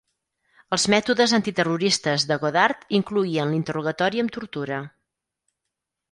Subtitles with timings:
[0.75, 4.79] Els mètodes antiterroristes de Godard incloïen l'interrogatori amb tortura.